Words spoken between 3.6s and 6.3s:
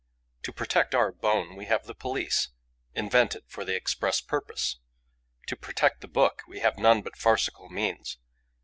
the express purpose. To protect the